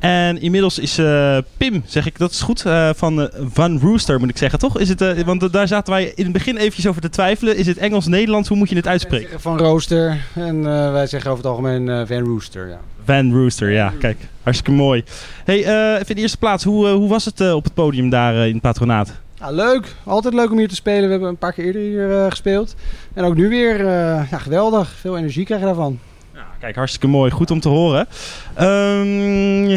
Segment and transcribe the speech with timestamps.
[0.00, 4.28] En inmiddels is uh, Pim, zeg ik, dat is goed, uh, van Van Rooster moet
[4.28, 4.78] ik zeggen, toch?
[4.78, 7.56] Is het, want daar zaten wij in het begin eventjes over te twijfelen.
[7.56, 8.48] Is het Engels-Nederlands?
[8.48, 9.40] Hoe moet je het uitspreken?
[9.40, 12.80] Van Rooster en wij zeggen over het algemeen Van Rooster, ja.
[13.04, 13.92] Van Rooster, ja.
[13.98, 15.04] Kijk, hartstikke mooi.
[15.44, 15.58] Hey,
[15.94, 18.62] even in de eerste plaats, hoe, hoe was het op het podium daar in het
[18.62, 19.12] patronaat?
[19.38, 19.94] Ja, leuk.
[20.04, 21.04] Altijd leuk om hier te spelen.
[21.04, 22.74] We hebben een paar keer eerder hier gespeeld.
[23.14, 24.88] En ook nu weer ja, geweldig.
[25.00, 25.98] Veel energie krijg je daarvan.
[26.60, 27.30] Kijk, hartstikke mooi.
[27.30, 28.06] Goed om te horen.
[28.60, 29.68] Um,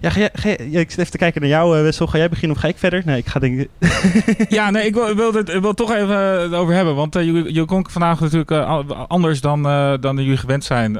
[0.00, 2.06] ja, ga jij, ga jij, ik zit even te kijken naar jou, uh, Wessel.
[2.06, 3.02] Ga jij beginnen of ga ik verder?
[3.04, 3.66] Nee, ik ga denk
[4.48, 6.94] ja, nee, ik wil, wil, het, wil toch even uh, over hebben.
[6.94, 8.50] Want uh, jullie, jullie klonken vandaag natuurlijk
[9.08, 9.62] anders dan,
[10.00, 10.98] dan jullie gewend zijn.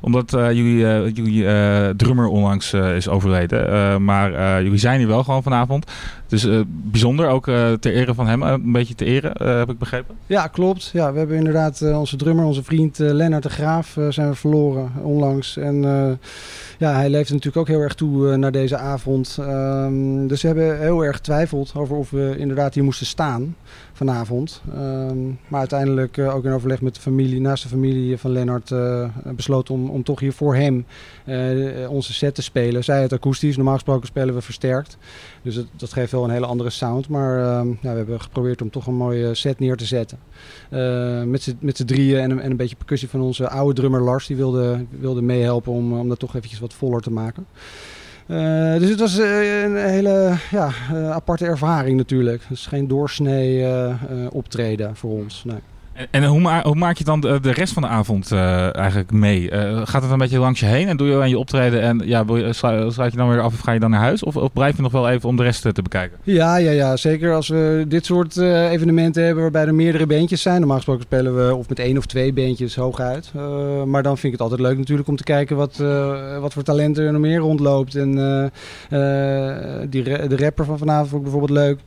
[0.00, 4.04] omdat jullie, jullie drummer onlangs is overleden.
[4.04, 5.90] maar jullie zijn hier wel gewoon vanavond.
[6.26, 7.44] Dus bijzonder, ook
[7.80, 10.14] ter ere van hem, een beetje te ere, heb ik begrepen.
[10.26, 10.90] Ja, klopt.
[10.92, 14.71] Ja, we hebben inderdaad onze drummer, onze vriend Lennart de Graaf, zijn we verloren
[15.02, 15.56] onlangs.
[15.56, 15.82] En
[16.78, 19.36] ja, hij leeft natuurlijk ook heel erg toe uh, naar deze avond.
[19.40, 23.56] Um, dus we hebben heel erg getwijfeld over of we inderdaad hier moesten staan
[24.06, 24.62] vanavond.
[24.74, 28.70] Um, maar uiteindelijk uh, ook in overleg met de familie, naast de familie van Lennart,
[28.70, 30.84] uh, besloten om, om toch hier voor hem
[31.88, 32.84] onze set te spelen.
[32.84, 34.96] Zij het akoestisch, normaal gesproken spelen we versterkt.
[35.42, 37.08] Dus dat geeft wel een hele andere sound.
[37.08, 40.18] Maar um, ja, we hebben geprobeerd om toch een mooie set neer te zetten.
[41.60, 44.26] met z'n drieën en, en, een beetje percussie van onze oude drummer Lars.
[44.26, 47.46] Die wilde, wilde meehelpen om, om dat toch eventjes wat voller te maken.
[48.26, 52.42] Uh, dus het was uh, een hele ja, uh, aparte ervaring natuurlijk.
[52.42, 53.66] Het is geen doorsnee
[54.30, 55.44] optreden voor ons.
[55.44, 55.60] Nee.
[55.92, 59.10] En, en hoe, ma hoe, maak je dan de, rest van de avond uh, eigenlijk
[59.10, 59.50] mee?
[59.50, 62.02] Uh, gaat het een beetje langs je heen en doe je aan je optreden en
[62.04, 64.22] ja, sluit je dan weer af of ga je dan naar huis?
[64.22, 66.18] Of, of blijf je nog wel even om de rest te bekijken?
[66.22, 70.58] Ja, ja, ja zeker als we dit soort evenementen hebben waarbij er meerdere bandjes zijn.
[70.58, 73.32] Normaal gesproken spelen we of met één of twee bandjes hooguit.
[73.86, 75.76] maar dan vind ik het altijd leuk natuurlijk om te kijken wat,
[76.40, 77.94] wat voor talenten er nog meer rondloopt.
[77.94, 78.10] En
[79.88, 81.78] die, de rapper van vanavond vond ik bijvoorbeeld leuk.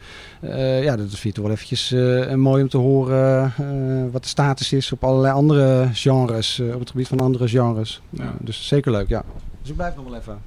[0.83, 1.95] Ja, dat vind toch wel eventjes
[2.35, 3.53] mooi om te horen
[4.11, 8.01] wat de status is op allerlei andere genres, op het gebied van andere genres.
[8.09, 8.33] Ja.
[8.39, 9.23] dus zeker leuk, ja.
[9.61, 10.37] Dus ik blijf nog wel even.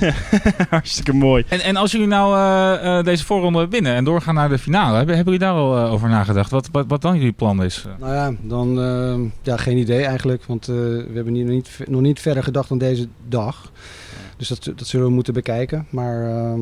[0.70, 1.44] Hartstikke mooi.
[1.48, 5.32] En, en als jullie nou deze voorronde winnen en doorgaan naar de finale, hebben, hebben
[5.32, 6.50] jullie daar al over nagedacht?
[6.50, 7.84] Wat, wat, wat dan jullie plan is?
[7.98, 8.68] Nou ja, dan
[9.42, 12.78] ja, geen idee eigenlijk, want we hebben niet, nog, niet, nog niet verder gedacht dan
[12.78, 13.70] deze dag.
[14.36, 15.86] Dus dat, dat zullen we moeten bekijken.
[15.90, 16.60] Maar ehm,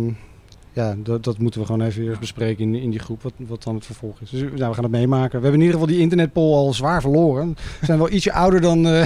[0.74, 3.62] ja, dat, dat moeten we gewoon even eerst bespreken in, in die groep, wat, wat
[3.62, 4.30] dan het vervolg is.
[4.30, 5.38] Dus nou, we gaan het meemaken.
[5.38, 7.56] We hebben in ieder geval die internetpoll al zwaar verloren.
[7.80, 9.02] We zijn wel ietsje ouder dan uh,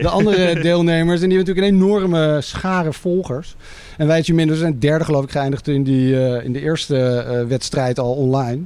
[0.00, 1.20] de andere deelnemers.
[1.22, 3.56] En die hebben natuurlijk een enorme schare volgers.
[3.96, 4.22] En wij.
[4.26, 8.12] We zijn derde geloof ik geëindigd in, die, uh, in de eerste uh, wedstrijd al
[8.12, 8.62] online.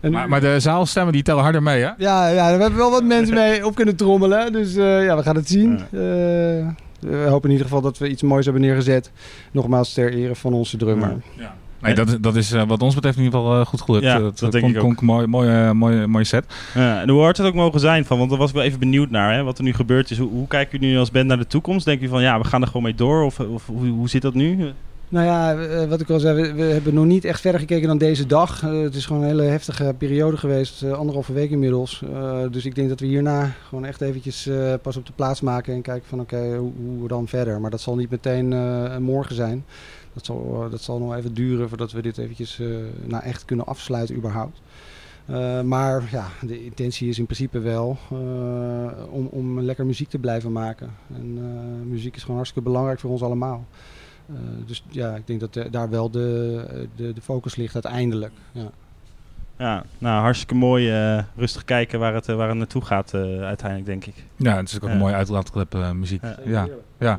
[0.00, 1.90] En, maar, maar, de zaalstemmen die tellen harder mee, hè?
[1.98, 4.52] Ja, ja, we hebben wel wat mensen mee op kunnen trommelen.
[4.52, 5.80] Dus ja, we gaan het zien.
[5.90, 9.10] we hopen in ieder geval dat we iets moois hebben neergezet.
[9.50, 11.16] Nogmaals ter ere van onze drummer.
[11.36, 11.54] Ja.
[11.82, 14.04] Nee, dat, dat is uh, wat ons betreft in ieder geval uh, goed gelukt.
[14.04, 15.00] Ja, dat, dat denk ik ook.
[15.00, 16.44] Mooi, mooie, mooie, mooie set.
[16.74, 18.78] Ja, en hoe hard het ook mogen zijn van, want daar was ik wel even
[18.78, 20.18] benieuwd naar, hè, wat er nu gebeurd is.
[20.18, 21.84] Hoe, hoe kijken jullie nu als band naar de toekomst?
[21.84, 23.24] Denk je van, ja, we gaan er gewoon mee door?
[23.24, 24.72] Of, of hoe, hoe zit dat nu?
[25.12, 27.98] Nou ja, eh, wat ik al zei, we, hebben nog niet echt verder gekeken dan
[27.98, 28.60] deze dag.
[28.60, 32.02] het is gewoon een hele heftige periode geweest, anderhalve week inmiddels.
[32.50, 34.50] dus ik denk dat we hierna gewoon echt eventjes
[34.82, 37.60] pas op de plaats maken en kijken van oké, hoe, hoe, dan verder.
[37.60, 38.48] Maar dat zal niet meteen
[39.02, 39.64] morgen zijn.
[40.12, 42.60] Dat zal, eh, dat zal nog even duren voordat we dit eventjes
[43.04, 44.60] nou echt kunnen afsluiten überhaupt.
[45.64, 47.98] Maar ja, de intentie is in principe wel
[49.10, 50.90] om, om lekker muziek te blijven maken.
[51.14, 51.38] En
[51.88, 53.66] muziek is gewoon hartstikke belangrijk voor ons allemaal.
[54.66, 58.32] Dus ja, ik denk dat de, daar wel de, de, de, focus ligt uiteindelijk.
[58.52, 58.70] Ja,
[59.58, 60.90] ja nou hartstikke mooi.
[61.36, 64.24] rustig kijken waar het, waar het naartoe gaat uiteindelijk, denk ik.
[64.36, 66.22] Ja, het is ook een mooie uitlaatklep muziek.
[66.44, 66.68] ja.
[66.98, 67.18] ja.